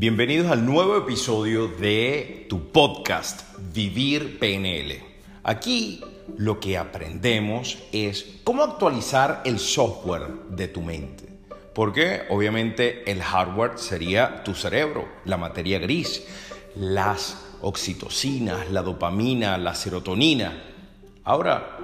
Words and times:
Bienvenidos 0.00 0.50
al 0.50 0.64
nuevo 0.64 0.96
episodio 0.96 1.68
de 1.68 2.46
tu 2.48 2.72
podcast 2.72 3.42
Vivir 3.74 4.38
PNL. 4.38 4.98
Aquí 5.42 6.02
lo 6.38 6.58
que 6.58 6.78
aprendemos 6.78 7.76
es 7.92 8.40
cómo 8.42 8.62
actualizar 8.62 9.42
el 9.44 9.58
software 9.58 10.26
de 10.48 10.68
tu 10.68 10.80
mente. 10.80 11.28
Porque 11.74 12.22
obviamente 12.30 13.10
el 13.12 13.22
hardware 13.22 13.72
sería 13.76 14.42
tu 14.42 14.54
cerebro, 14.54 15.06
la 15.26 15.36
materia 15.36 15.78
gris, 15.78 16.26
las 16.76 17.36
oxitocinas, 17.60 18.70
la 18.70 18.80
dopamina, 18.80 19.58
la 19.58 19.74
serotonina. 19.74 20.62
Ahora, 21.24 21.76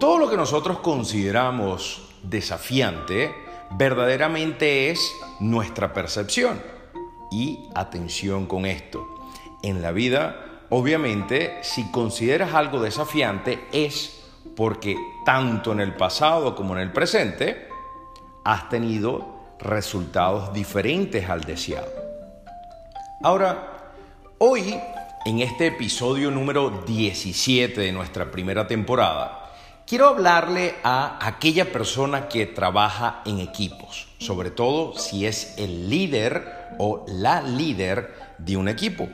todo 0.00 0.16
lo 0.16 0.30
que 0.30 0.38
nosotros 0.38 0.78
consideramos 0.78 2.14
desafiante 2.22 3.30
verdaderamente 3.72 4.88
es 4.88 5.12
nuestra 5.38 5.92
percepción. 5.92 6.77
Y 7.30 7.68
atención 7.74 8.46
con 8.46 8.66
esto. 8.66 9.06
En 9.62 9.82
la 9.82 9.92
vida, 9.92 10.64
obviamente, 10.70 11.58
si 11.62 11.90
consideras 11.90 12.54
algo 12.54 12.80
desafiante 12.80 13.66
es 13.72 14.24
porque 14.56 14.96
tanto 15.24 15.72
en 15.72 15.80
el 15.80 15.94
pasado 15.94 16.54
como 16.54 16.74
en 16.74 16.82
el 16.82 16.92
presente 16.92 17.68
has 18.44 18.68
tenido 18.68 19.38
resultados 19.58 20.52
diferentes 20.52 21.28
al 21.28 21.42
deseado. 21.42 21.90
Ahora, 23.22 23.92
hoy, 24.38 24.78
en 25.24 25.40
este 25.40 25.66
episodio 25.66 26.30
número 26.30 26.82
17 26.86 27.80
de 27.80 27.92
nuestra 27.92 28.30
primera 28.30 28.66
temporada, 28.66 29.47
Quiero 29.88 30.08
hablarle 30.08 30.74
a 30.84 31.16
aquella 31.26 31.72
persona 31.72 32.28
que 32.28 32.44
trabaja 32.44 33.22
en 33.24 33.38
equipos, 33.38 34.08
sobre 34.18 34.50
todo 34.50 34.98
si 34.98 35.24
es 35.24 35.54
el 35.56 35.88
líder 35.88 36.74
o 36.78 37.06
la 37.08 37.40
líder 37.40 38.12
de 38.36 38.58
un 38.58 38.68
equipo, 38.68 39.08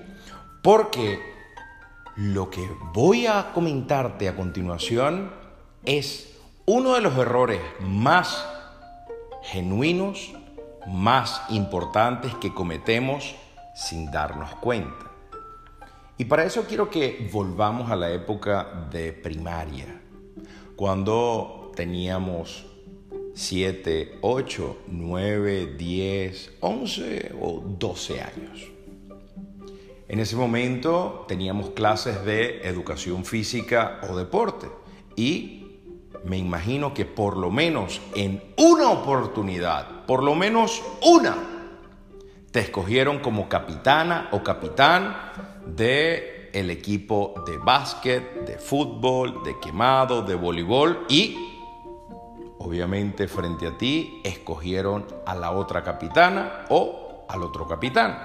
porque 0.62 1.20
lo 2.17 2.50
que 2.50 2.69
voy 2.92 3.28
a 3.28 3.52
comentarte 3.52 4.28
a 4.28 4.34
continuación 4.34 5.30
es 5.84 6.34
uno 6.67 6.95
de 6.95 7.02
los 7.02 7.17
errores 7.19 7.61
más 7.78 8.45
genuinos, 9.45 10.33
más 10.89 11.41
importantes 11.50 12.34
que 12.41 12.52
cometemos 12.52 13.36
sin 13.77 14.11
darnos 14.11 14.56
cuenta. 14.56 15.06
Y 16.19 16.25
para 16.25 16.42
eso 16.45 16.64
quiero 16.64 16.91
que 16.91 17.30
volvamos 17.33 17.92
a 17.92 17.97
la 17.97 18.11
época 18.11 18.89
de 18.91 19.12
primaria 19.12 20.00
cuando 20.77 21.72
teníamos 21.75 22.67
7, 23.34 24.19
8, 24.20 24.77
9, 24.89 25.75
10, 25.77 26.53
11 26.61 27.33
o 27.41 27.61
12 27.61 28.20
años. 28.20 28.70
En 30.08 30.20
ese 30.20 30.36
momento 30.36 31.25
teníamos 31.27 31.70
clases 31.70 32.25
de 32.25 32.69
educación 32.69 33.25
física 33.25 34.00
o 34.08 34.17
deporte 34.17 34.69
y 35.17 35.64
me 36.25 36.39
imagino 36.39 36.95
que 36.95 37.05
por 37.05 37.36
lo 37.36 37.50
menos 37.50 38.00
en 38.14 38.42
una 38.56 38.91
oportunidad, 38.91 40.06
por 40.06 40.22
lo 40.22 40.34
menos 40.34 40.83
una, 41.02 41.53
te 42.55 42.60
escogieron 42.60 43.19
como 43.19 43.48
capitana 43.48 44.28
o 44.30 44.44
capitán 44.44 45.16
de 45.66 46.50
el 46.52 46.70
equipo 46.70 47.34
de 47.44 47.58
básquet, 47.58 48.46
de 48.46 48.58
fútbol, 48.58 49.42
de 49.42 49.58
quemado, 49.58 50.22
de 50.22 50.36
voleibol 50.36 51.05
y 51.08 51.36
obviamente 52.58 53.27
frente 53.27 53.66
a 53.66 53.77
ti 53.77 54.20
escogieron 54.22 55.05
a 55.27 55.34
la 55.34 55.50
otra 55.50 55.83
capitana 55.83 56.66
o 56.69 57.27
al 57.28 57.42
otro 57.42 57.66
capitán. 57.66 58.16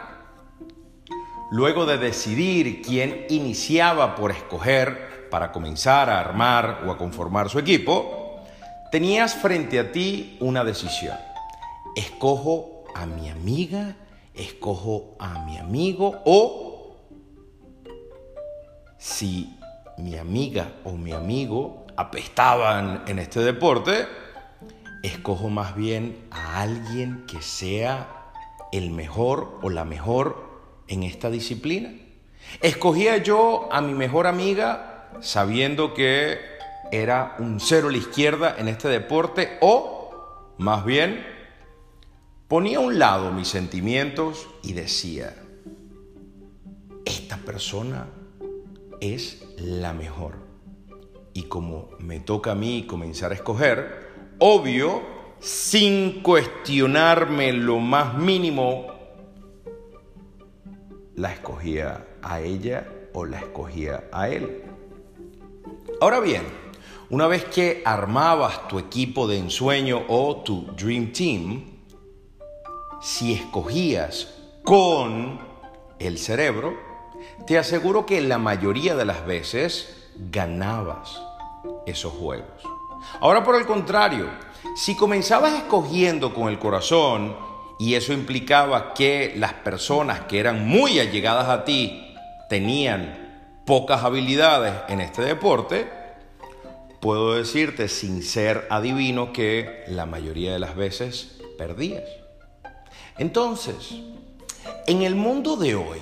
Luego 1.49 1.88
de 1.88 1.97
decidir 1.97 2.83
quién 2.83 3.25
iniciaba 3.31 4.14
por 4.14 4.30
escoger 4.30 5.27
para 5.31 5.52
comenzar 5.52 6.08
a 6.08 6.20
armar 6.20 6.83
o 6.86 6.92
a 6.92 6.99
conformar 6.99 7.49
su 7.49 7.58
equipo, 7.58 8.43
tenías 8.92 9.33
frente 9.33 9.80
a 9.80 9.92
ti 9.92 10.37
una 10.39 10.64
decisión. 10.64 11.17
¿Escojo 11.95 12.83
a 12.93 13.08
mi 13.08 13.27
amiga? 13.27 13.95
¿Escojo 14.34 15.16
a 15.20 15.45
mi 15.45 15.58
amigo? 15.58 16.22
¿O 16.26 16.70
si 18.98 19.58
mi 19.98 20.17
amiga 20.17 20.73
o 20.84 20.92
mi 20.94 21.12
amigo 21.12 21.86
apestaban 21.95 23.04
en 23.08 23.20
este 23.20 23.42
deporte, 23.42 24.08
escojo 25.04 25.50
más 25.50 25.76
bien 25.76 26.17
a 26.32 26.62
alguien 26.62 27.26
que 27.28 27.42
sea 27.42 28.08
el 28.72 28.92
mejor 28.92 29.60
o 29.62 29.70
la 29.70 29.86
mejor 29.86 30.50
en 30.88 31.04
esta 31.04 31.30
disciplina. 31.30 31.92
Escogía 32.61 33.17
yo 33.17 33.70
a 33.72 33.82
mi 33.82 33.94
mejor 33.94 34.28
amiga 34.28 35.10
sabiendo 35.22 35.94
que 35.94 36.40
era 36.92 37.36
un 37.40 37.60
cero 37.60 37.90
a 37.90 37.92
la 37.92 37.98
izquierda 37.98 38.56
en 38.58 38.67
este 38.67 38.88
deporte 38.88 39.58
o 39.61 40.54
más 40.58 40.86
bien 40.86 41.26
ponía 42.49 42.80
a 42.80 42.82
un 42.82 42.98
lado 42.98 43.32
mis 43.32 43.48
sentimientos 43.48 44.48
y 44.64 44.73
decía, 44.73 45.36
esta 47.05 47.37
persona 47.37 48.08
es 48.99 49.45
la 49.58 49.93
mejor. 49.93 50.39
Y 51.33 51.43
como 51.43 51.92
me 51.99 52.20
toca 52.20 52.54
a 52.54 52.55
mí 52.55 52.86
comenzar 52.87 53.32
a 53.32 53.36
escoger, 53.36 54.10
obvio, 54.39 55.04
sin 55.39 56.23
cuestionarme 56.23 57.54
lo 57.54 57.77
más 57.77 58.17
mínimo, 58.17 58.87
la 61.16 61.31
escogía 61.31 62.08
a 62.23 62.42
ella 62.42 62.89
o 63.14 63.26
la 63.26 63.37
escogía 63.37 64.10
a 64.11 64.27
él. 64.27 64.64
Ahora 66.02 66.20
bien, 66.20 66.42
una 67.11 67.27
vez 67.27 67.45
que 67.45 67.83
armabas 67.86 68.67
tu 68.67 68.80
equipo 68.80 69.27
de 69.27 69.37
ensueño 69.37 70.04
o 70.08 70.37
tu 70.37 70.66
Dream 70.76 71.14
Team, 71.14 71.79
si 73.02 73.33
escogías 73.33 74.33
con 74.64 75.39
el 75.99 76.17
cerebro, 76.17 76.77
te 77.48 77.58
aseguro 77.58 78.05
que 78.05 78.21
la 78.21 78.37
mayoría 78.37 78.95
de 78.95 79.05
las 79.05 79.26
veces 79.26 80.10
ganabas 80.32 81.21
esos 81.86 82.14
juegos. 82.14 82.64
Ahora 83.21 83.43
por 83.43 83.55
el 83.55 83.65
contrario, 83.65 84.30
si 84.76 84.95
comenzabas 84.95 85.54
escogiendo 85.54 86.33
con 86.33 86.49
el 86.49 86.60
corazón 86.60 87.36
y 87.80 87.95
eso 87.95 88.14
implicaba 88.14 88.93
que 88.93 89.33
las 89.37 89.54
personas 89.54 90.21
que 90.21 90.39
eran 90.39 90.67
muy 90.67 90.99
allegadas 90.99 91.48
a 91.48 91.64
ti 91.64 92.14
tenían 92.49 93.61
pocas 93.66 94.04
habilidades 94.04 94.73
en 94.89 94.99
este 94.99 95.21
deporte, 95.21 95.87
puedo 96.99 97.36
decirte 97.36 97.87
sin 97.87 98.21
ser 98.23 98.67
adivino 98.70 99.31
que 99.31 99.83
la 99.87 100.05
mayoría 100.05 100.52
de 100.52 100.60
las 100.60 100.76
veces 100.76 101.39
perdías. 101.58 102.04
Entonces, 103.17 103.95
en 104.88 105.02
el 105.04 105.16
mundo 105.16 105.55
de 105.55 105.76
hoy, 105.76 106.00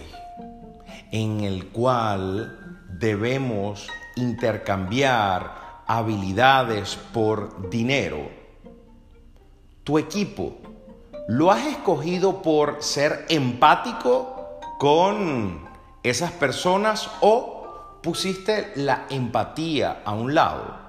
en 1.12 1.42
el 1.42 1.68
cual 1.68 2.80
debemos 2.90 3.88
intercambiar 4.16 5.84
habilidades 5.88 6.98
por 7.14 7.70
dinero. 7.70 8.30
Tu 9.84 9.98
equipo, 9.98 10.58
¿lo 11.28 11.52
has 11.52 11.66
escogido 11.66 12.42
por 12.42 12.84
ser 12.84 13.26
empático 13.30 14.60
con 14.80 15.68
esas 16.04 16.32
personas 16.32 17.10
o 17.22 18.00
pusiste 18.04 18.74
la 18.76 19.06
empatía 19.10 20.02
a 20.04 20.14
un 20.14 20.36
lado? 20.36 20.87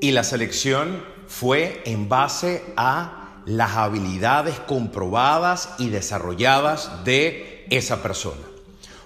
Y 0.00 0.12
la 0.12 0.24
selección 0.24 1.04
fue 1.26 1.82
en 1.84 2.08
base 2.08 2.64
a 2.76 3.42
las 3.46 3.76
habilidades 3.76 4.58
comprobadas 4.60 5.70
y 5.78 5.88
desarrolladas 5.88 7.04
de 7.04 7.66
esa 7.70 8.02
persona. 8.02 8.42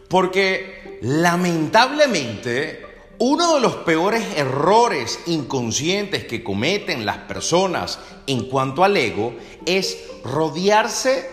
Porque 0.09 0.99
lamentablemente 1.03 2.85
uno 3.19 3.55
de 3.55 3.61
los 3.61 3.77
peores 3.77 4.25
errores 4.37 5.21
inconscientes 5.27 6.25
que 6.25 6.43
cometen 6.43 7.07
las 7.07 7.19
personas 7.19 7.99
en 8.27 8.49
cuanto 8.49 8.85
al 8.85 8.97
ego 8.97 9.35
es 9.67 9.99
rodearse 10.25 11.31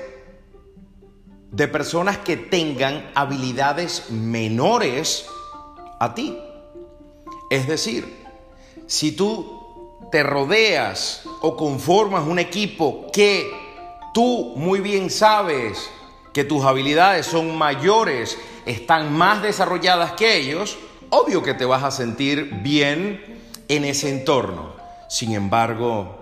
de 1.51 1.67
personas 1.67 2.17
que 2.19 2.37
tengan 2.37 3.11
habilidades 3.15 4.09
menores 4.09 5.25
a 5.99 6.13
ti. 6.13 6.37
Es 7.49 7.67
decir, 7.67 8.20
si 8.91 9.13
tú 9.13 9.87
te 10.11 10.21
rodeas 10.21 11.21
o 11.39 11.55
conformas 11.55 12.27
un 12.27 12.39
equipo 12.39 13.07
que 13.13 13.49
tú 14.13 14.51
muy 14.57 14.81
bien 14.81 15.09
sabes 15.09 15.89
que 16.33 16.43
tus 16.43 16.65
habilidades 16.65 17.25
son 17.25 17.57
mayores, 17.57 18.37
están 18.65 19.13
más 19.13 19.41
desarrolladas 19.41 20.11
que 20.11 20.35
ellos, 20.35 20.77
obvio 21.09 21.41
que 21.41 21.53
te 21.53 21.63
vas 21.63 21.83
a 21.83 21.91
sentir 21.91 22.59
bien 22.61 23.41
en 23.69 23.85
ese 23.85 24.09
entorno. 24.09 24.73
Sin 25.07 25.31
embargo, 25.31 26.17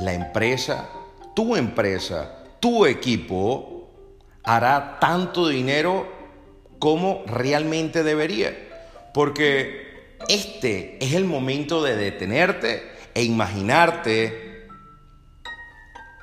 la 0.00 0.14
empresa, 0.14 0.88
tu 1.34 1.54
empresa, 1.54 2.44
tu 2.60 2.86
equipo 2.86 3.90
hará 4.42 4.96
tanto 5.00 5.48
dinero 5.48 6.08
como 6.78 7.24
realmente 7.26 8.02
debería. 8.02 8.56
Porque 9.12 9.83
este 10.28 11.04
es 11.04 11.14
el 11.14 11.24
momento 11.24 11.82
de 11.82 11.96
detenerte 11.96 12.82
e 13.14 13.24
imaginarte 13.24 14.68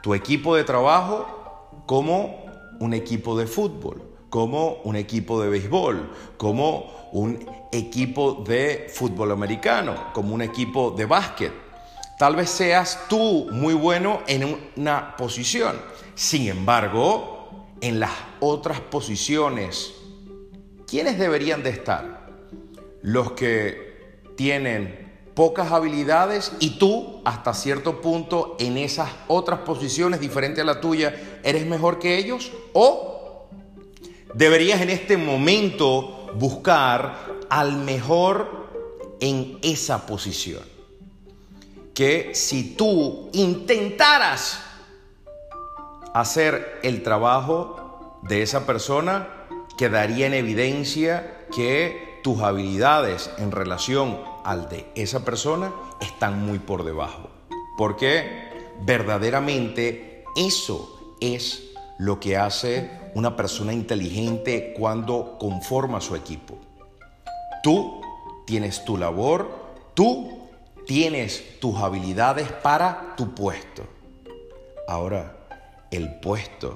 tu 0.01 0.13
equipo 0.13 0.55
de 0.55 0.63
trabajo 0.63 1.83
como 1.85 2.45
un 2.79 2.93
equipo 2.93 3.37
de 3.37 3.47
fútbol, 3.47 4.01
como 4.29 4.81
un 4.83 4.95
equipo 4.95 5.41
de 5.41 5.49
béisbol, 5.49 6.11
como 6.37 7.09
un 7.11 7.45
equipo 7.71 8.43
de 8.47 8.87
fútbol 8.93 9.31
americano, 9.31 10.11
como 10.13 10.33
un 10.33 10.41
equipo 10.41 10.91
de 10.91 11.05
básquet. 11.05 11.53
Tal 12.17 12.35
vez 12.35 12.49
seas 12.49 13.05
tú 13.07 13.47
muy 13.51 13.73
bueno 13.73 14.21
en 14.27 14.57
una 14.75 15.15
posición. 15.15 15.75
Sin 16.15 16.47
embargo, 16.47 17.67
en 17.81 17.99
las 17.99 18.11
otras 18.39 18.79
posiciones, 18.79 19.93
¿quiénes 20.87 21.17
deberían 21.17 21.63
de 21.63 21.71
estar? 21.71 22.29
Los 23.01 23.31
que 23.31 23.90
tienen 24.35 25.11
pocas 25.33 25.71
habilidades 25.71 26.51
y 26.59 26.71
tú 26.71 27.21
hasta 27.23 27.53
cierto 27.53 28.01
punto 28.01 28.55
en 28.59 28.77
esas 28.77 29.09
otras 29.27 29.59
posiciones 29.61 30.19
diferentes 30.19 30.61
a 30.61 30.65
la 30.65 30.81
tuya 30.81 31.39
eres 31.43 31.65
mejor 31.65 31.99
que 31.99 32.17
ellos 32.17 32.51
o 32.73 33.47
deberías 34.33 34.81
en 34.81 34.89
este 34.89 35.17
momento 35.17 36.29
buscar 36.35 37.15
al 37.49 37.77
mejor 37.77 38.69
en 39.19 39.59
esa 39.61 40.05
posición. 40.05 40.63
Que 41.93 42.33
si 42.33 42.75
tú 42.75 43.29
intentaras 43.33 44.61
hacer 46.13 46.79
el 46.83 47.03
trabajo 47.03 48.19
de 48.23 48.41
esa 48.41 48.65
persona, 48.65 49.27
quedaría 49.77 50.27
en 50.27 50.33
evidencia 50.33 51.45
que 51.53 52.10
tus 52.23 52.41
habilidades 52.41 53.29
en 53.37 53.51
relación 53.51 54.19
al 54.43 54.69
de 54.69 54.89
esa 54.95 55.25
persona 55.25 55.73
están 55.99 56.45
muy 56.45 56.59
por 56.59 56.83
debajo. 56.83 57.29
Porque 57.77 58.49
verdaderamente 58.81 60.23
eso 60.35 61.15
es 61.19 61.71
lo 61.97 62.19
que 62.19 62.37
hace 62.37 62.89
una 63.13 63.35
persona 63.35 63.73
inteligente 63.73 64.73
cuando 64.77 65.37
conforma 65.39 66.01
su 66.01 66.15
equipo. 66.15 66.57
Tú 67.63 68.01
tienes 68.45 68.83
tu 68.85 68.97
labor, 68.97 69.49
tú 69.93 70.49
tienes 70.85 71.59
tus 71.59 71.77
habilidades 71.77 72.51
para 72.51 73.13
tu 73.15 73.35
puesto. 73.35 73.83
Ahora, 74.87 75.37
el 75.91 76.19
puesto 76.19 76.75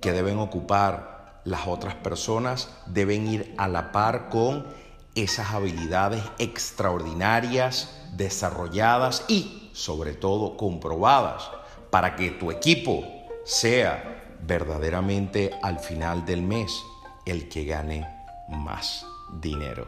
que 0.00 0.12
deben 0.12 0.38
ocupar 0.38 1.21
las 1.44 1.66
otras 1.66 1.94
personas 1.96 2.68
deben 2.86 3.26
ir 3.26 3.54
a 3.58 3.68
la 3.68 3.92
par 3.92 4.28
con 4.28 4.66
esas 5.14 5.50
habilidades 5.50 6.22
extraordinarias, 6.38 8.00
desarrolladas 8.16 9.24
y 9.28 9.70
sobre 9.72 10.14
todo 10.14 10.56
comprobadas 10.56 11.50
para 11.90 12.16
que 12.16 12.30
tu 12.30 12.50
equipo 12.50 13.04
sea 13.44 14.36
verdaderamente 14.42 15.50
al 15.62 15.78
final 15.78 16.24
del 16.24 16.42
mes 16.42 16.82
el 17.26 17.48
que 17.48 17.64
gane 17.64 18.06
más 18.48 19.06
dinero. 19.40 19.86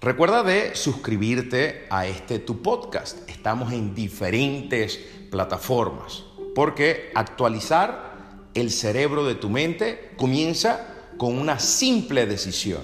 Recuerda 0.00 0.42
de 0.44 0.76
suscribirte 0.76 1.86
a 1.90 2.06
este 2.06 2.38
tu 2.38 2.62
podcast. 2.62 3.28
Estamos 3.28 3.72
en 3.72 3.94
diferentes 3.94 4.96
plataformas 5.30 6.22
porque 6.54 7.10
actualizar 7.14 8.07
el 8.60 8.70
cerebro 8.70 9.24
de 9.24 9.34
tu 9.34 9.50
mente 9.50 10.10
comienza 10.16 10.94
con 11.16 11.38
una 11.38 11.58
simple 11.58 12.26
decisión 12.26 12.82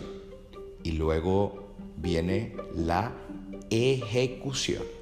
y 0.82 0.92
luego 0.92 1.74
viene 1.96 2.54
la 2.74 3.12
ejecución. 3.70 4.94